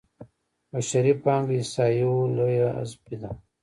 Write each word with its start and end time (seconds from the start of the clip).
بشري 0.71 1.13
پانګه 1.23 1.53
احصایو 1.59 2.13
لویه 2.35 2.67
حذفي 2.77 3.15
ده. 3.21 3.29